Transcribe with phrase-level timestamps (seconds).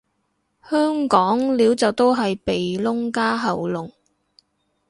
[0.67, 3.91] 香港撩就都係鼻窿加喉嚨